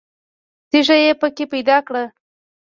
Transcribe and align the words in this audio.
تیږه 0.69 0.97
یې 1.03 1.11
په 1.21 1.27
کې 1.35 1.45
پیدا 1.53 1.77
کړه. 1.87 2.03